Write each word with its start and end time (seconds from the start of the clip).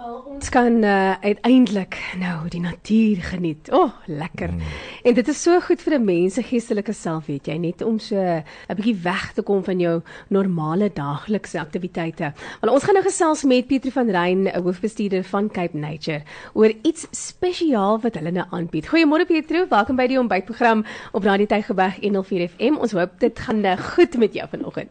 Wel, 0.00 0.20
ons 0.32 0.48
kan 0.48 0.84
uh, 0.84 1.12
uiteindelik 1.20 1.96
nou 2.18 2.48
die 2.48 2.60
natuur 2.60 3.18
geniet. 3.22 3.68
O, 3.68 3.82
oh, 3.82 3.90
lekker. 4.06 4.48
Mm. 4.52 4.62
En 5.02 5.14
dit 5.14 5.28
is 5.28 5.42
so 5.42 5.60
goed 5.60 5.82
vir 5.84 5.98
'n 5.98 6.04
mens 6.04 6.34
se 6.34 6.42
geestelike 6.42 6.92
self, 6.92 7.26
weet 7.26 7.46
jy, 7.46 7.56
net 7.60 7.82
om 7.84 7.98
so 7.98 8.16
'n 8.16 8.76
bietjie 8.76 8.96
weg 9.02 9.32
te 9.32 9.42
kom 9.42 9.64
van 9.64 9.80
jou 9.80 10.00
normale 10.28 10.90
daaglikse 10.94 11.60
aktiwiteite. 11.60 12.32
Wel, 12.60 12.72
ons 12.72 12.84
gaan 12.84 12.94
nou 12.94 13.04
gesels 13.04 13.44
met 13.44 13.66
Pietro 13.66 13.90
van 13.90 14.10
Rein, 14.10 14.42
'n 14.42 14.62
hoofbestuurder 14.62 15.24
van 15.24 15.50
Cape 15.50 15.76
Nature, 15.76 16.22
oor 16.52 16.72
iets 16.82 17.06
spesiaal 17.10 18.00
wat 18.00 18.14
hulle 18.14 18.30
nou 18.30 18.46
aanbied. 18.50 18.88
Goeiemôre 18.88 19.26
Pietro, 19.26 19.66
welkom 19.68 19.96
by 19.96 20.06
die 20.06 20.18
ontbytprogram 20.18 20.84
op 21.12 21.24
Radio 21.24 21.46
Tygerberg 21.46 22.00
104 22.00 22.48
FM. 22.48 22.74
Ons 22.76 22.92
hoop 22.92 23.10
dit 23.18 23.38
gaan 23.38 23.60
nou 23.60 23.76
goed 23.76 24.16
met 24.16 24.32
jou 24.32 24.48
vanoggend. 24.48 24.90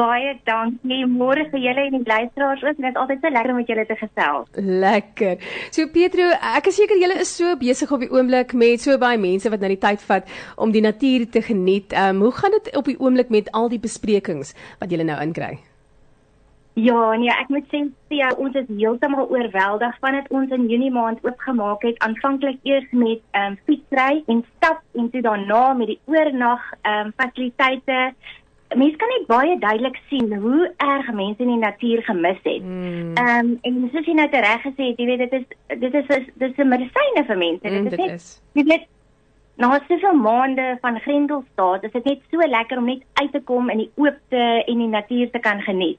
Baie 0.00 0.34
dankie. 0.48 1.02
Môre 1.10 1.44
vir 1.52 1.60
julle 1.60 1.86
en 1.88 1.96
die 1.98 2.08
luisteraars 2.08 2.62
ook. 2.64 2.78
Dit 2.80 2.90
is 2.90 3.00
altyd 3.02 3.20
so 3.20 3.32
lekker 3.36 3.52
om 3.52 3.58
met 3.60 3.72
julle 3.72 3.86
te 3.88 3.96
gesels. 4.00 4.50
Lekker. 4.84 5.48
So 5.76 5.88
Pietro, 5.92 6.30
ek 6.56 6.70
is 6.72 6.78
seker 6.80 7.00
julle 7.02 7.18
is 7.20 7.32
so 7.36 7.52
besig 7.60 7.92
op 7.92 8.04
die 8.04 8.12
oomblik 8.12 8.54
met 8.56 8.80
so 8.80 8.96
baie 9.02 9.20
mense 9.20 9.52
wat 9.52 9.60
nou 9.60 9.72
die 9.74 9.82
tyd 9.82 10.04
vat 10.08 10.30
om 10.56 10.72
die 10.72 10.84
natuur 10.84 11.26
te 11.34 11.44
geniet. 11.44 11.92
Ehm 11.92 12.16
um, 12.16 12.28
hoe 12.28 12.36
gaan 12.38 12.56
dit 12.56 12.76
op 12.76 12.88
die 12.88 13.00
oomblik 13.00 13.28
met 13.34 13.52
al 13.52 13.68
die 13.68 13.82
besprekings 13.82 14.54
wat 14.80 14.94
julle 14.94 15.04
nou 15.04 15.18
inkry? 15.20 15.58
Ja, 16.78 17.16
nee, 17.18 17.28
ek 17.34 17.48
moet 17.50 17.66
sê 17.68 17.80
ja, 18.14 18.30
ons 18.38 18.54
is 18.56 18.68
heeltemal 18.70 19.26
oorweldig 19.28 19.96
vandat 20.00 20.28
ons 20.30 20.52
in 20.54 20.68
Junie 20.70 20.92
maand 20.94 21.18
oopgemaak 21.26 21.82
het. 21.84 21.98
Aanvanklik 22.06 22.60
eers 22.64 22.86
met 22.94 23.20
ehm 23.36 23.52
um, 23.52 23.58
fietsry 23.66 24.22
en 24.32 24.44
stap 24.56 24.80
en 24.94 25.10
toe 25.10 25.22
daarna 25.26 25.72
met 25.74 25.90
die 25.92 25.98
oornag 26.06 26.62
ehm 26.80 27.10
um, 27.10 27.12
fasiliteite 27.18 27.98
mense 28.78 28.96
kan 28.96 29.10
net 29.10 29.26
baie 29.26 29.56
duidelik 29.58 29.98
sien 30.08 30.30
hoe 30.42 30.68
erg 30.76 31.08
mense 31.12 31.42
in 31.42 31.50
die 31.54 31.58
natuur 31.62 32.02
gemis 32.06 32.38
het. 32.44 32.62
Hmm. 32.62 33.16
Ehm 33.18 33.46
mm. 33.46 33.50
um, 33.50 33.58
en 33.66 33.90
soos 33.92 34.06
jy 34.06 34.14
nou 34.14 34.28
reg 34.30 34.62
gesê 34.66 34.90
het, 34.90 35.00
jy 35.00 35.06
weet 35.10 35.24
dit 35.24 35.36
is 35.40 35.46
dit 35.80 35.94
is 36.00 36.06
dit 36.10 36.48
is 36.50 36.58
'n 36.58 36.68
medisyne 36.68 37.24
vir 37.26 37.38
mense. 37.38 37.68
Mm, 37.68 37.88
dit 37.88 37.92
is 37.92 37.98
net 37.98 38.38
jy 38.54 38.64
weet 38.70 38.86
nou 39.60 39.72
as 39.74 39.88
jy 39.88 39.98
so 40.00 40.12
maande 40.16 40.78
van 40.82 41.00
Grendelstaat, 41.00 41.84
is 41.84 41.92
dit 41.92 42.04
net 42.04 42.22
so 42.30 42.38
lekker 42.38 42.78
om 42.78 42.86
net 42.86 43.02
uit 43.20 43.32
te 43.32 43.40
kom 43.40 43.70
in 43.70 43.84
die 43.84 43.90
oopte 43.96 44.46
en 44.66 44.78
die 44.78 44.88
natuur 44.88 45.30
te 45.30 45.38
kan 45.38 45.60
geniet. 45.60 45.98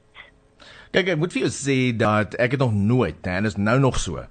Kyk, 0.91 1.13
ek 1.13 1.19
moet 1.19 1.33
vir 1.33 1.45
jou 1.45 1.52
sê 1.52 1.78
dat 1.95 2.35
ek 2.41 2.52
het 2.52 2.59
nog 2.59 2.73
nooit, 2.73 3.28
en 3.28 3.44
dit 3.44 3.52
is 3.52 3.58
nou 3.58 3.80
nog 3.80 4.00
so. 4.00 4.23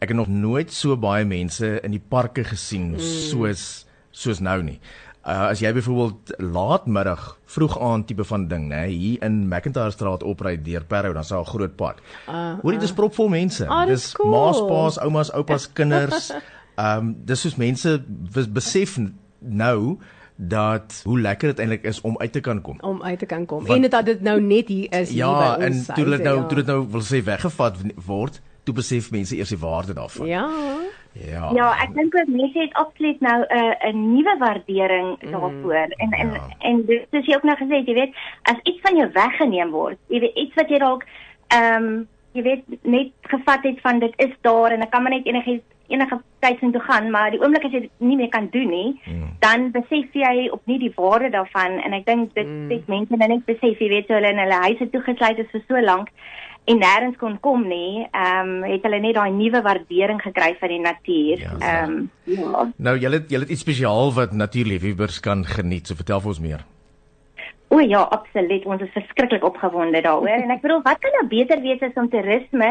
Ek 0.00 0.12
het 0.12 0.16
nog 0.16 0.28
nooit 0.28 0.72
so 0.72 0.96
baie 0.96 1.24
mense 1.24 1.80
in 1.82 1.90
die 1.90 2.02
parke 2.02 2.44
gesien 2.44 2.92
mm. 2.94 2.98
soos 3.30 3.86
soos 4.14 4.38
nou 4.38 4.62
nie. 4.62 4.78
Uh, 5.24 5.48
as 5.48 5.60
jy 5.64 5.70
byvoorbeeld 5.72 6.34
laatmiddag 6.52 7.38
vroeg 7.48 7.78
aand 7.80 8.06
tipe 8.06 8.24
van 8.28 8.42
ding 8.48 8.66
nê 8.68 8.82
hier 8.90 9.22
in 9.24 9.38
McIntyre 9.48 9.94
straat 9.94 10.22
opry 10.22 10.58
deur 10.60 10.84
Parow 10.84 11.14
dan 11.16 11.24
sou 11.24 11.40
'n 11.40 11.48
groot 11.48 11.76
pad. 11.76 12.02
Uh, 12.28 12.60
Hoorie 12.60 12.78
dis 12.78 12.92
propvol 12.92 13.28
mense. 13.28 13.64
Uh, 13.64 13.86
dis 13.86 14.12
cool. 14.12 14.30
ma's, 14.30 14.60
pa's, 14.68 14.98
oumas, 14.98 15.32
oupas, 15.32 15.72
kinders. 15.78 16.30
Ehm 16.76 16.98
um, 16.98 17.16
dis 17.24 17.40
soos 17.40 17.56
mense 17.56 18.04
besef 18.52 18.98
nou 19.38 19.98
dat 20.36 21.00
hoe 21.04 21.20
lekker 21.20 21.48
dit 21.48 21.58
eintlik 21.58 21.84
is 21.84 22.00
om 22.00 22.18
uit 22.18 22.32
te 22.32 22.40
kan 22.40 22.60
kom. 22.60 22.80
Om 22.80 23.02
uit 23.02 23.18
te 23.18 23.26
kan 23.26 23.46
kom. 23.46 23.64
Want, 23.66 23.84
en 23.84 23.90
dat 23.90 24.04
dit 24.04 24.20
nou 24.20 24.40
net 24.40 24.68
hier 24.68 24.92
is 24.92 25.10
ja, 25.10 25.28
hier 25.28 25.36
by 25.36 25.66
ons. 25.66 25.86
Ja, 25.86 25.94
en 25.94 25.94
toe 25.94 26.16
dit 26.16 26.22
nou 26.22 26.36
ja. 26.36 26.46
toe 26.46 26.56
dit 26.56 26.66
nou 26.66 26.86
wil 26.90 27.02
sê 27.02 27.22
weggevat 27.24 27.76
word, 28.06 28.40
toe 28.62 28.74
besef 28.74 29.10
mense 29.10 29.36
eers 29.36 29.48
die 29.48 29.58
waarde 29.58 29.92
daarvan. 29.92 30.26
Ja. 30.26 30.50
Ja. 31.14 31.50
Ja, 31.54 31.66
ek 31.82 31.94
dink 31.94 32.16
ook 32.16 32.26
mense 32.26 32.58
het 32.58 32.72
absoluut 32.74 33.20
nou 33.20 33.44
'n 33.46 33.56
uh, 33.56 33.74
'n 33.90 34.14
nuwe 34.14 34.36
waardering 34.38 35.22
mm, 35.22 35.30
daarvoor. 35.30 35.74
En 35.96 36.10
en 36.10 36.30
ja. 36.32 36.46
en 36.58 36.84
dit 36.86 37.06
soos 37.10 37.26
jy 37.26 37.34
ook 37.34 37.42
nou 37.42 37.56
gesê 37.56 37.84
jy 37.86 37.94
weet, 37.94 38.14
as 38.42 38.58
iets 38.62 38.80
van 38.80 38.96
jou 38.96 39.10
weggeneem 39.12 39.70
word, 39.70 39.98
jy 40.08 40.20
weet 40.20 40.36
iets 40.36 40.54
wat 40.54 40.68
jy 40.68 40.78
dalk 40.78 41.04
ehm 41.48 41.84
um, 41.84 42.08
jy 42.32 42.42
weet 42.42 42.64
net 42.82 43.12
gevat 43.22 43.62
het 43.62 43.80
van 43.80 43.98
dit 43.98 44.12
is 44.16 44.34
daar 44.40 44.70
en 44.70 44.82
ek 44.82 44.90
kan 44.90 45.02
maar 45.02 45.12
net 45.12 45.26
enigiets 45.26 45.64
enige 45.86 46.20
tyd 46.38 46.58
sin 46.58 46.72
toe 46.72 46.80
gaan, 46.80 47.10
maar 47.10 47.30
die 47.30 47.40
oomblik 47.40 47.64
as 47.64 47.72
jy 47.72 47.80
dit 47.80 47.90
nie 47.98 48.16
meer 48.16 48.28
kan 48.32 48.48
doen 48.50 48.68
nie, 48.68 49.00
mm. 49.04 49.36
dan 49.44 49.70
besef 49.70 50.16
jy 50.16 50.48
op 50.52 50.62
nie 50.70 50.78
die 50.78 50.92
waarde 50.96 51.30
daarvan 51.30 51.78
en 51.84 51.92
ek 51.92 52.06
dink 52.06 52.34
dit 52.34 52.46
mm. 52.46 52.70
het 52.70 52.88
mense 52.88 53.16
nou 53.16 53.28
net 53.28 53.44
besef, 53.44 53.78
jy 53.78 53.90
weet, 53.92 54.08
so 54.08 54.16
hulle 54.16 54.32
in 54.32 54.40
hulle 54.42 54.62
huise 54.64 54.88
toegesluit 54.90 55.42
is 55.44 55.52
vir 55.52 55.64
so 55.68 55.84
lank 55.84 56.10
en 56.64 56.78
nêrens 56.80 57.16
kon 57.20 57.36
kom 57.44 57.66
nie, 57.68 58.04
ehm 58.10 58.52
um, 58.52 58.68
het 58.68 58.84
hulle 58.86 59.00
net 59.04 59.16
daai 59.18 59.32
nuwe 59.34 59.60
waardering 59.64 60.20
gekry 60.22 60.54
vir 60.60 60.72
die 60.72 60.80
natuur. 60.80 61.42
Ja, 61.42 61.56
ehm 61.60 61.96
um, 61.96 62.10
ja. 62.24 62.68
Nou 62.76 62.96
julle 62.98 63.24
julle 63.28 63.44
het 63.44 63.52
iets 63.52 63.66
spesiaal 63.66 64.14
wat 64.16 64.32
natuurliefhebbers 64.32 65.20
kan 65.20 65.44
geniet. 65.44 65.86
So 65.86 65.94
vertel 66.00 66.24
vir 66.24 66.34
ons 66.34 66.40
meer. 66.40 66.64
O 67.74 67.80
ja, 67.80 68.00
absoluut. 68.16 68.64
Ons 68.70 68.84
is 68.86 68.92
verskriklik 68.94 69.44
opgewonde 69.44 70.00
daaroor 70.04 70.42
en 70.44 70.52
ek 70.54 70.62
bedoel, 70.62 70.82
wat 70.84 71.00
kan 71.02 71.16
nou 71.18 71.26
beter 71.28 71.60
wees 71.64 71.82
as 71.82 71.96
om 72.00 72.08
toerisme 72.12 72.70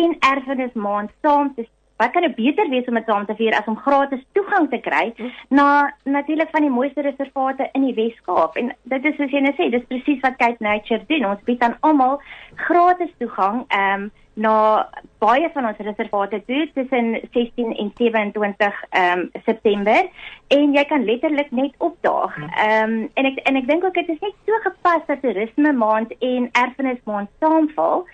en 0.00 0.16
erfenis 0.30 0.74
maand 0.74 1.10
saam 1.24 1.52
te 1.56 1.66
wat 1.96 2.10
kan 2.10 2.24
'n 2.24 2.34
beter 2.34 2.68
wees 2.68 2.86
om 2.86 2.94
dit 2.94 3.04
saam 3.06 3.26
te 3.26 3.34
vier 3.34 3.54
as 3.54 3.66
om 3.66 3.76
gratis 3.76 4.24
toegang 4.32 4.70
te 4.70 4.78
kry 4.78 5.14
na 5.48 5.94
natuurlik 6.04 6.50
van 6.50 6.60
die 6.60 6.70
mooiste 6.70 7.00
reservate 7.00 7.68
in 7.72 7.84
die 7.84 7.94
Wes-Kaap? 7.94 8.56
En 8.56 8.72
dit 8.82 9.04
is 9.04 9.16
soos 9.16 9.30
jy 9.30 9.40
net 9.40 9.54
sê 9.54 9.70
dis 9.70 9.88
presies 9.88 10.20
wat 10.20 10.36
Cape 10.36 10.62
Nature 10.64 11.04
doen. 11.06 11.26
Ons 11.26 11.44
bied 11.44 11.62
aan 11.62 11.76
almal 11.80 12.20
gratis 12.54 13.12
toegang 13.18 13.64
um, 13.72 14.10
na 14.36 14.84
baie 15.18 15.48
van 15.54 15.66
ons 15.66 15.78
reservate 15.80 16.42
toe 16.44 16.66
tussen 16.74 17.14
16 17.32 17.76
en 17.76 17.92
27 17.96 18.84
um, 19.00 19.30
September. 19.44 20.08
En 20.52 20.74
jy 20.76 20.84
kan 20.84 21.04
letterlik 21.04 21.50
net 21.50 21.74
opdaag. 21.78 22.36
Um, 22.36 23.08
en 23.14 23.30
ek 23.30 23.40
en 23.48 23.56
ek 23.56 23.68
dink 23.70 23.84
ook 23.84 23.96
dit 23.96 24.08
is 24.08 24.20
net 24.20 24.36
so 24.44 24.60
gepas 24.68 25.06
dat 25.08 25.22
toerisme 25.24 25.72
maand 25.72 26.12
en 26.18 26.50
erfenis 26.52 27.00
maand 27.08 27.32
saamval 27.40 28.04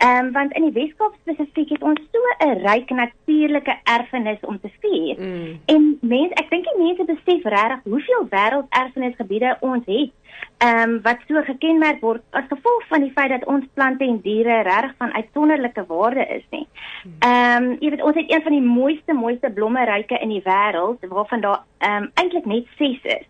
Ehm 0.00 0.26
um, 0.26 0.32
want 0.32 0.52
in 0.52 0.62
die 0.62 0.72
Weskaap 0.72 1.16
spesifiek 1.20 1.74
het 1.74 1.82
ons 1.82 2.00
so 2.12 2.20
'n 2.46 2.60
ryk 2.66 2.90
natuurlike 2.90 3.74
erfenis 3.84 4.38
om 4.40 4.60
te 4.60 4.70
vier. 4.80 5.16
Mm. 5.18 5.58
En 5.64 5.98
mense, 6.00 6.34
ek 6.34 6.50
dink 6.50 6.64
die 6.64 6.84
mense 6.84 7.04
besef 7.04 7.44
regtig 7.44 7.80
hoeveel 7.84 8.24
wêrelderfenisgebiede 8.30 9.56
ons 9.60 9.84
het. 9.86 10.10
Ehm 10.58 10.90
um, 10.90 11.02
wat 11.02 11.18
so 11.28 11.42
gekenmerk 11.42 12.00
word 12.00 12.22
as 12.30 12.48
gevolg 12.48 12.86
van 12.88 13.00
die 13.00 13.12
feit 13.12 13.28
dat 13.30 13.44
ons 13.44 13.66
plante 13.74 14.04
en 14.04 14.20
diere 14.20 14.62
regtig 14.62 14.94
van 14.96 15.12
uitsonderlike 15.12 15.84
waarde 15.86 16.26
is 16.26 16.46
nie. 16.50 16.66
Ehm 17.18 17.64
um, 17.64 17.76
jy 17.80 17.90
weet 17.90 18.02
ons 18.02 18.16
het 18.16 18.32
een 18.32 18.42
van 18.42 18.52
die 18.52 18.68
mooiste 18.78 19.12
mooiste 19.12 19.50
blommeryke 19.50 20.18
in 20.18 20.28
die 20.28 20.42
wêreld 20.48 21.04
waarvan 21.08 21.40
daar 21.40 21.60
ehm 21.78 22.02
um, 22.02 22.10
eintlik 22.14 22.44
net 22.46 22.66
6 22.78 23.02
is. 23.02 23.28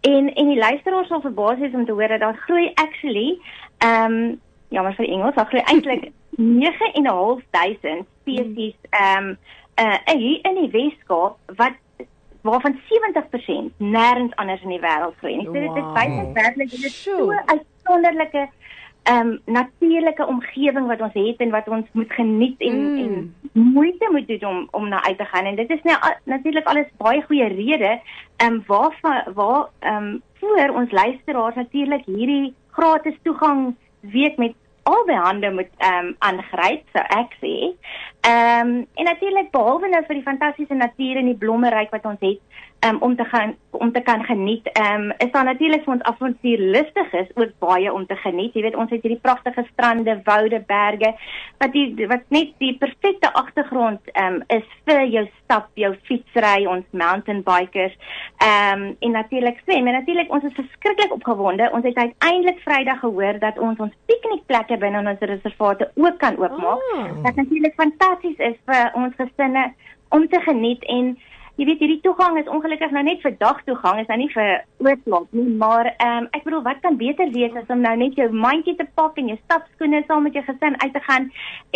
En 0.00 0.34
en 0.34 0.48
die 0.54 0.58
luisteraars 0.58 1.08
sal 1.08 1.20
verbaas 1.20 1.58
wees 1.58 1.74
om 1.74 1.84
te 1.84 1.92
hoor 1.92 2.08
dat 2.08 2.20
daar 2.20 2.42
groei 2.46 2.70
actually 2.74 3.38
ehm 3.78 4.12
um, 4.12 4.40
jammer 4.72 4.94
vir 4.96 5.08
Engels, 5.08 5.36
daar 5.36 5.50
glo 5.50 5.60
eintlik 5.70 6.10
9.500 6.40 8.06
spesies 8.20 8.78
ehm 8.90 9.32
um, 9.32 9.36
uh 9.80 9.98
in 10.12 10.58
die 10.58 10.70
Weskaap 10.72 11.36
wat 11.56 11.76
waarvan 12.42 12.78
70% 12.90 13.78
nêrens 13.78 14.34
anders 14.34 14.62
in 14.62 14.74
die 14.74 14.80
wêreld 14.82 15.16
groei. 15.20 15.38
Ek 15.40 15.48
sê 15.48 15.60
dit 15.62 15.78
is 15.78 15.92
baie 15.96 16.24
werklik 16.34 16.70
dit 16.70 16.84
is 16.88 16.96
so 17.04 17.30
'n 17.30 17.44
uitsonderlike 17.54 18.48
ehm 19.02 19.28
um, 19.28 19.40
natuurlike 19.46 20.26
omgewing 20.26 20.86
wat 20.86 21.00
ons 21.00 21.14
het 21.14 21.36
en 21.40 21.50
wat 21.50 21.68
ons 21.68 21.86
moet 21.92 22.12
geniet 22.12 22.60
en 22.60 22.76
mm. 22.78 22.98
en 23.04 23.34
moeite 23.52 24.08
moet 24.10 24.28
doen 24.28 24.44
om 24.48 24.68
om 24.70 24.88
na 24.88 25.02
uit 25.04 25.18
te 25.18 25.24
gaan 25.24 25.44
en 25.44 25.56
dit 25.56 25.70
is 25.70 25.82
nou 25.82 25.96
natuurlik 26.24 26.66
alles 26.66 26.86
baie 26.96 27.22
goeie 27.22 27.48
redes 27.48 27.98
ehm 28.36 28.52
um, 28.52 28.62
waar 28.66 29.24
waar 29.34 29.68
ehm 29.78 29.96
um, 29.96 30.22
voor 30.40 30.68
ons 30.68 30.90
luisteraars 30.90 31.54
natuurlik 31.54 32.04
hierdie 32.04 32.54
gratis 32.70 33.18
toegang 33.22 33.74
week 34.02 34.36
met 34.36 34.54
albei 34.82 35.16
hande 35.16 35.50
moet 35.50 35.70
ehm 35.78 36.06
um, 36.06 36.16
aangryp 36.18 36.82
so 36.92 36.98
ek 36.98 37.36
sê. 37.40 37.54
Ehm 38.22 38.68
um, 38.68 38.86
en 38.94 39.04
natuurlik 39.04 39.50
behalwe 39.50 39.88
nou 39.88 40.02
vir 40.06 40.14
die 40.14 40.22
fantastiese 40.22 40.74
natuur 40.74 41.16
en 41.16 41.26
die 41.26 41.38
blommeryk 41.38 41.90
wat 41.90 42.04
ons 42.06 42.20
het, 42.20 42.40
um, 42.86 42.96
om 43.00 43.16
te 43.16 43.24
gaan 43.24 43.56
om 43.70 43.92
te 43.92 44.00
kan 44.00 44.24
geniet. 44.24 44.72
Ehm 44.72 45.00
um, 45.00 45.12
is 45.18 45.30
daar 45.30 45.44
natuurlik 45.44 45.84
vir 45.84 45.94
ons 45.94 46.02
avontuurlustig 46.02 47.12
is 47.12 47.30
ook 47.34 47.52
baie 47.58 47.92
om 47.92 48.06
te 48.06 48.16
geniet. 48.16 48.54
Jy 48.54 48.62
weet 48.62 48.76
ons 48.76 48.90
het 48.90 49.02
hierdie 49.02 49.22
pragtige 49.22 49.64
strande, 49.72 50.20
woude, 50.24 50.60
berge 50.66 51.14
wat 51.58 51.72
die 51.72 52.06
wat 52.06 52.22
net 52.28 52.52
die 52.58 52.76
perfekte 52.78 53.32
agtergrond 53.32 54.00
ehm 54.12 54.34
um, 54.34 54.42
is 54.46 54.68
vir 54.84 55.04
jou 55.06 55.24
stap, 55.42 55.70
jou 55.74 55.94
fietsry, 56.02 56.66
ons 56.66 56.86
mountain 56.90 57.42
bikers. 57.42 57.96
Ehm 58.38 58.82
um, 58.82 58.96
en 58.98 59.10
natuurlik 59.10 59.58
swem. 59.64 59.86
En 59.86 59.98
natuurlik 59.98 60.30
ons 60.32 60.44
is 60.44 60.58
verskriklik 60.60 61.12
opgewonde. 61.12 61.70
Ons 61.72 61.84
het 61.84 61.96
uiteindelik 61.96 62.60
Vrydag 62.62 62.98
gehoor 62.98 63.38
dat 63.38 63.58
ons 63.58 63.78
ons 63.78 63.98
piknikplekke 64.06 64.78
binne 64.78 65.02
ons 65.10 65.28
reservate 65.34 65.90
ook 65.94 66.18
kan 66.18 66.38
oopmaak. 66.38 66.86
Oh. 66.94 67.22
Wat 67.22 67.34
natuurlik 67.34 67.74
fantasties 67.74 68.11
is 68.20 68.56
vir 68.66 68.90
ons 68.94 69.14
gesinne 69.16 69.74
om 70.10 70.28
te 70.28 70.40
geniet 70.40 70.84
en 70.84 71.16
jy 71.56 71.66
weet 71.68 71.82
hierdie 71.84 72.00
toegang 72.04 72.38
is 72.40 72.48
ongelukkig 72.48 72.90
nou 72.90 73.02
net 73.04 73.20
vir 73.24 73.34
dagtoegang, 73.40 74.00
is 74.00 74.08
nou 74.08 74.16
nie 74.22 74.30
vir 74.32 74.64
oorslaap 74.80 75.36
nie, 75.36 75.48
maar 75.60 75.90
ehm 75.92 76.24
um, 76.24 76.28
ek 76.32 76.46
bedoel 76.46 76.64
wat 76.64 76.80
kan 76.80 76.96
beter 76.96 77.28
wees 77.34 77.54
as 77.60 77.68
om 77.72 77.84
nou 77.84 77.92
net 77.96 78.16
jou 78.16 78.30
mandjie 78.32 78.76
te 78.78 78.86
pak 78.96 79.20
en 79.20 79.28
jou 79.28 79.38
stapskoene 79.44 80.02
saam 80.06 80.24
met 80.24 80.34
jou 80.38 80.44
gesin 80.48 80.78
uit 80.80 80.92
te 80.92 81.04
gaan 81.08 81.30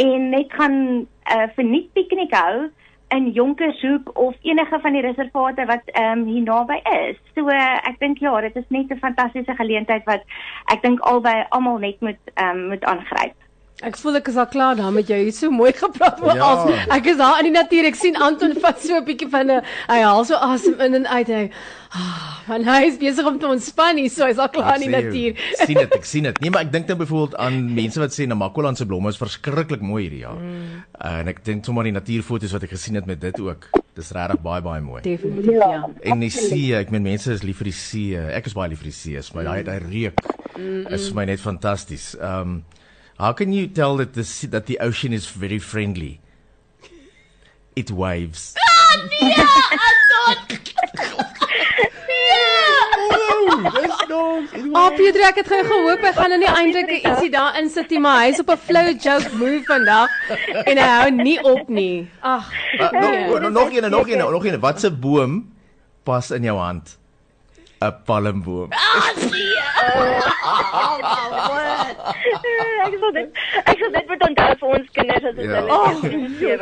en 0.06 0.28
net 0.30 0.52
gaan 0.52 0.76
'n 0.76 1.06
uh, 1.06 1.42
eh, 1.42 1.48
verniet 1.56 1.92
piknik 1.92 2.34
hou 2.34 2.70
in 3.08 3.30
Jonkershoek 3.30 4.18
of 4.18 4.34
enige 4.42 4.78
van 4.80 4.92
die 4.92 5.02
reservate 5.02 5.64
wat 5.66 5.84
ehm 5.92 6.18
um, 6.18 6.26
hier 6.26 6.42
naby 6.42 6.80
is. 7.06 7.18
So 7.34 7.48
uh, 7.48 7.78
ek 7.86 7.98
dink 7.98 8.18
ja, 8.18 8.40
dit 8.40 8.56
is 8.56 8.68
net 8.68 8.90
'n 8.90 8.98
fantastiese 8.98 9.54
geleentheid 9.54 10.04
wat 10.04 10.22
ek 10.72 10.82
dink 10.82 11.00
albei 11.00 11.44
almal 11.48 11.78
net 11.78 12.00
moet 12.00 12.22
ehm 12.34 12.56
um, 12.56 12.68
moet 12.68 12.84
aangryp. 12.84 13.45
Ek 13.84 13.98
voel 14.00 14.16
ek 14.16 14.30
is 14.30 14.36
al 14.40 14.46
klaar 14.48 14.76
daar 14.78 14.92
met 14.94 15.04
jou. 15.10 15.16
Jy 15.20 15.26
het 15.28 15.36
so 15.36 15.50
mooi 15.52 15.68
gepraat 15.76 16.20
oor 16.24 16.32
Ja. 16.34 16.44
alles. 16.48 16.86
Ek 16.88 17.06
is 17.12 17.18
daar 17.18 17.42
in 17.42 17.52
die 17.52 17.52
natuur. 17.52 17.84
Ek 17.84 17.94
sien 17.94 18.16
Anton 18.16 18.54
vat 18.62 18.80
so 18.80 18.96
'n 18.96 19.04
bietjie 19.04 19.28
van 19.28 19.50
'n 19.50 19.62
hy 19.88 19.98
haal 20.00 20.24
so 20.24 20.34
asem 20.34 20.80
in 20.80 20.94
en 20.94 21.06
uit. 21.06 21.26
Hy 21.28 21.50
ah, 21.92 22.40
want 22.48 22.64
hy 22.64 22.86
is 22.86 22.96
besig 22.96 23.26
om 23.26 23.38
te 23.38 23.46
ontspan 23.46 23.98
hier. 23.98 24.08
So 24.08 24.24
hy's 24.24 24.38
al 24.38 24.48
klaar 24.48 24.80
in 24.80 24.88
die 24.88 24.96
Ek 24.96 25.04
sê 25.04 25.12
jou, 25.12 25.32
natuur. 25.32 25.66
Sien 25.66 25.76
dit, 25.76 25.94
ek 25.94 26.04
sien 26.04 26.22
dit. 26.22 26.40
Nee, 26.40 26.50
maar 26.50 26.62
ek 26.62 26.72
dink 26.72 26.86
nou 26.88 26.96
byvoorbeeld 26.96 27.36
aan 27.36 27.74
mense 27.74 28.00
wat 28.00 28.16
sê 28.16 28.26
Namakoland 28.26 28.78
se 28.78 28.86
blomme 28.86 29.08
is 29.08 29.18
verskriklik 29.18 29.82
mooi 29.82 30.04
hierdie 30.08 30.24
jaar. 30.24 30.40
Mm. 30.40 30.84
Uh, 31.04 31.18
en 31.20 31.28
ek 31.28 31.44
dink 31.44 31.64
sommer 31.64 31.84
die 31.84 31.92
natuurfoto's 31.92 32.52
wat 32.52 32.62
ek 32.62 32.70
gesien 32.70 32.94
het 32.94 33.04
met 33.06 33.20
dit 33.20 33.40
ook. 33.40 33.68
Dis 33.94 34.10
regtig 34.10 34.40
baie 34.40 34.62
baie 34.62 34.80
mooi. 34.80 35.02
Definitief 35.02 35.52
ja. 35.52 35.84
En 36.02 36.20
die 36.20 36.30
see, 36.30 36.72
ek 36.74 36.90
meen 36.90 37.02
mense 37.02 37.30
is 37.30 37.42
lief 37.42 37.58
vir 37.58 37.64
die 37.64 37.76
see. 37.76 38.16
Ek 38.16 38.46
is 38.46 38.54
baie 38.54 38.68
lief 38.70 38.78
vir 38.78 38.88
die 38.88 38.96
see, 38.96 39.20
maar 39.34 39.44
daai 39.44 39.62
daai 39.64 39.80
reuk 39.84 40.18
is 40.90 41.08
vir 41.08 41.14
my 41.14 41.24
net 41.26 41.40
fantasties. 41.40 42.16
Um 42.20 42.64
how 43.18 43.32
can 43.32 43.52
you 43.52 43.66
tell 43.66 43.96
that 43.96 44.14
the 44.14 44.24
sea, 44.24 44.46
that 44.48 44.66
the 44.66 44.78
ocean 44.80 45.12
is 45.12 45.26
very 45.26 45.58
friendly? 45.58 46.20
It 47.74 47.90
waves. 47.90 48.54
Ah, 54.76 54.90
Pedro, 54.96 55.22
ek 55.26 55.38
het 55.40 55.48
gou 55.50 55.60
gehoop 55.66 56.02
hy 56.04 56.12
gaan 56.16 56.32
nou 56.32 56.38
nie 56.40 56.50
eintlik 56.50 56.90
ietsie 56.98 57.30
daar 57.32 57.56
insit 57.60 57.90
nie, 57.92 58.00
maar 58.02 58.24
hy's 58.26 58.40
op 58.42 58.50
'n 58.52 58.60
flow 58.68 58.88
joke 59.00 59.30
move 59.40 59.64
vandag 59.68 60.10
en 60.64 60.76
hy 60.78 60.88
hou 61.00 61.10
nie 61.10 61.38
op 61.42 61.68
nie. 61.68 62.08
Ag, 62.20 62.50
Uh, 62.76 62.90
nog, 62.92 63.40
nog 63.40 63.52
nog 63.52 63.68
een, 63.72 63.90
nog 63.90 64.08
een, 64.08 64.18
nog 64.18 64.44
een. 64.44 64.60
Wat 64.60 64.82
'n 64.84 65.00
boom 65.00 65.52
pas 66.04 66.30
in 66.30 66.42
jou 66.42 66.58
hand? 66.58 66.98
'n 67.82 67.92
Palmboom. 68.06 68.70
ek 72.86 72.94
sal 73.00 73.12
dit 73.12 73.28
ek 73.66 73.78
sal 73.80 73.90
dit 73.96 74.06
moet 74.10 74.22
onthou 74.28 74.52
vir 74.60 74.68
ons 74.76 74.88
kinders 74.96 75.24
as 75.30 75.36
ons 75.36 75.44
Ja. 75.46 75.60
hulle 75.60 75.72
Oh. 75.76 75.88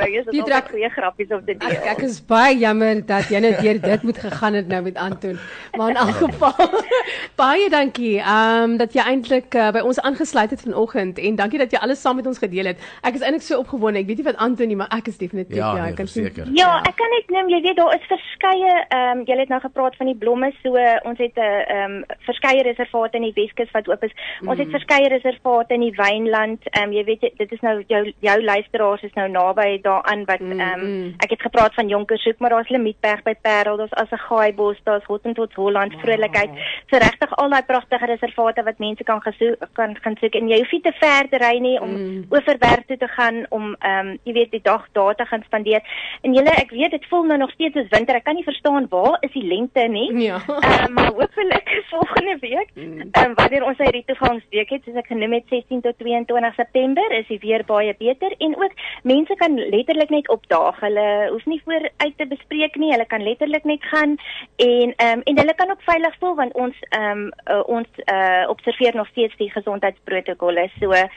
Ek 0.05 0.14
is 0.19 0.25
die 0.31 0.40
dit 0.40 0.46
trek- 0.46 0.69
goeie 0.70 0.88
grappies 0.90 1.31
op 1.31 1.44
te 1.46 1.52
Ek 1.52 1.61
deel. 1.61 1.82
ek 1.93 1.99
is 2.02 2.20
baie 2.20 2.56
jammer 2.58 3.00
dat 3.06 3.28
jy 3.31 3.38
net 3.40 3.61
deur 3.62 3.78
dit 3.81 4.02
moet 4.02 4.19
gegaan 4.19 4.55
het 4.55 4.69
nou 4.69 4.82
met 4.82 4.96
Anton. 4.96 5.38
Maar 5.76 5.88
in 5.90 5.96
elk 5.96 6.16
geval 6.16 6.70
baie 7.43 7.69
dankie 7.70 8.19
ehm 8.20 8.62
um, 8.64 8.76
dat 8.76 8.93
jy 8.94 9.00
eintlik 9.06 9.55
uh, 9.55 9.70
by 9.72 9.81
ons 9.81 10.00
aangesluit 10.00 10.50
het 10.50 10.61
vanoggend 10.61 11.19
en 11.19 11.37
dankie 11.37 11.58
dat 11.58 11.70
jy 11.70 11.78
alles 11.78 12.00
saam 12.00 12.16
met 12.16 12.26
ons 12.26 12.38
gedeel 12.38 12.64
het. 12.72 12.78
Ek 13.02 13.14
is 13.14 13.20
eintlik 13.20 13.43
so 13.43 13.58
opgewonde. 13.58 13.99
Ek 14.00 14.06
weet 14.06 14.16
nie 14.16 14.25
wat 14.25 14.37
Anton 14.37 14.66
nie, 14.69 14.76
maar 14.76 14.88
ek 14.90 15.08
is 15.08 15.19
definitief 15.19 15.56
Ja, 15.56 15.75
ja, 15.76 15.82
nee, 15.82 15.90
ek 15.93 15.96
kan 15.96 16.06
sien. 16.06 16.25
verseker. 16.25 16.50
Ja, 16.55 16.78
ek 16.82 16.96
kan 16.96 17.11
net 17.11 17.31
noem, 17.31 17.49
jy 17.49 17.61
weet 17.62 17.76
daar 17.76 17.94
is 17.94 18.06
verskeie 18.08 18.72
ehm 18.88 19.19
um, 19.19 19.25
jy 19.26 19.38
het 19.38 19.49
nou 19.49 19.61
gepraat 19.61 19.96
van 19.96 20.06
die 20.06 20.16
blomme, 20.16 20.52
so 20.62 20.75
ons 21.04 21.18
het 21.18 21.36
'n 21.36 21.40
ehm 21.40 21.92
um, 21.92 22.04
verskeie 22.26 22.62
reservate 22.62 23.16
in 23.16 23.22
die 23.22 23.36
Weskus 23.36 23.70
wat 23.70 23.88
oop 23.88 24.02
is. 24.04 24.14
Ons 24.46 24.58
het 24.58 24.70
verskeie 24.70 25.08
reservate 25.08 25.74
in 25.74 25.80
die 25.80 25.94
Wynland. 25.96 26.62
Ehm 26.70 26.88
um, 26.88 26.92
jy 26.92 27.04
weet 27.04 27.20
dit 27.20 27.52
is 27.52 27.60
nou 27.60 27.84
jou 27.86 28.12
jou 28.20 28.42
luisteraars 28.42 29.02
is 29.02 29.14
nou 29.14 29.28
naby 29.28 29.80
daaraan 29.82 30.24
wat 30.24 30.40
ehm 30.40 30.60
um, 30.60 31.14
ek 31.18 31.30
het 31.30 31.42
gepraat 31.42 31.74
van 31.74 31.88
Jonkershoek, 31.88 32.38
maar 32.38 32.50
daar's 32.50 32.68
Lemietberg 32.68 33.22
by 33.22 33.34
Parel, 33.40 33.76
daar's 33.76 33.92
Assegaai-bos, 34.02 34.80
daar's 34.84 35.04
Hottentots 35.04 35.54
Holland, 35.54 35.94
Vrolikheid. 36.00 36.50
So 36.90 36.96
regtig 36.96 37.36
al 37.36 37.50
daai 37.50 37.62
pragtige 37.62 38.06
reservate 38.06 38.62
wat 38.62 38.78
mense 38.78 39.04
kan 39.04 39.20
gesoek 39.22 39.68
kan 39.72 39.96
gaan 40.02 40.16
soek 40.20 40.34
en 40.34 40.48
jy 40.48 40.58
hoef 40.58 40.72
nie 40.72 40.80
te 40.80 40.92
ver 41.00 41.28
te 41.28 41.38
ry 41.38 41.58
nie 41.58 41.80
om 41.80 41.90
mm. 41.90 42.24
oorwerk 42.30 42.86
toe 42.86 42.96
te 42.96 43.08
gaan 43.08 43.46
om 43.48 43.76
ehm 43.78 44.06
um, 44.06 44.18
jy 44.24 44.32
weet 44.32 44.50
die 44.50 44.62
dag 44.62 44.86
daar 44.92 45.14
te 45.14 45.26
gaan 45.26 45.42
spandeer. 45.46 45.82
En 46.22 46.34
julle, 46.34 46.50
ek 46.50 46.70
weet 46.70 46.90
dit 46.90 47.06
voel 47.10 47.24
nou 47.24 47.38
nog 47.38 47.50
steeds 47.50 47.74
soos 47.74 47.90
winter. 47.90 48.16
Ek 48.16 48.24
kan 48.24 48.34
nie 48.34 48.46
verstaan 48.46 48.86
waar 48.90 49.18
is 49.20 49.32
die 49.32 49.46
lente 49.46 49.88
nie. 49.88 50.08
Ja. 50.26 50.40
Ehm 50.46 50.94
maar 50.94 51.11
hopelik 51.12 51.69
volgende 51.93 52.37
week, 52.41 52.70
ehm 52.75 53.25
um, 53.25 53.35
wanneer 53.35 53.64
ons 53.64 53.79
hierdie 53.79 54.05
toegangsweek 54.06 54.70
het, 54.75 54.82
soos 54.85 55.00
ek 55.02 55.11
genoem 55.12 55.37
het 55.38 55.49
16 55.52 55.81
tot 55.87 55.99
22 55.99 56.55
September, 56.55 57.14
is 57.19 57.26
die 57.31 57.38
weer 57.43 57.64
baie 57.67 57.94
beter 57.99 58.35
en 58.38 58.56
ook 58.62 58.75
mense 59.02 59.35
kan 59.43 59.58
letterlik 59.58 60.11
net 60.14 60.29
opdaag. 60.29 60.81
Hulle 60.81 61.06
hoef 61.31 61.46
nie 61.50 61.61
vooruit 61.64 62.17
te 62.17 62.26
bespreek 62.31 62.79
nie. 62.81 62.93
Hulle 62.93 63.06
kan 63.06 63.23
letterlik 63.23 63.64
net 63.64 63.82
gaan 63.93 64.17
en 64.56 64.94
ehm 64.96 65.19
um, 65.19 65.25
en 65.31 65.43
hulle 65.43 65.55
kan 65.55 65.70
ook 65.70 65.82
veilig 65.88 66.19
voel 66.20 66.37
want 66.43 66.52
ons 66.67 66.76
ehm 66.88 67.11
um, 67.11 67.32
uh, 67.50 67.62
ons 67.79 67.88
uh, 68.05 68.44
observeer 68.49 68.97
nog 68.97 69.08
steeds 69.12 69.37
die 69.43 69.50
gesondheidsprotokolle. 69.50 70.69
So 70.79 70.93
ehm 70.93 71.11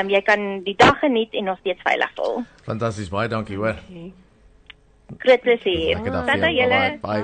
um, 0.00 0.10
jy 0.10 0.22
kan 0.26 0.62
die 0.66 0.76
dag 0.76 0.98
geniet 0.98 1.34
en 1.34 1.44
nog 1.44 1.58
steeds 1.58 1.82
veilig 1.82 2.10
voel. 2.14 2.42
Fantasties, 2.64 3.10
baie 3.10 3.28
dankie 3.28 3.56
hoor. 3.56 3.78
Groot 5.18 5.40
plesier. 5.40 6.00
Tata 6.02 6.50
julle. 6.50 6.80
Bye. 6.80 6.98
bye. 7.02 7.20